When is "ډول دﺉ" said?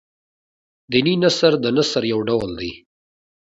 2.27-2.71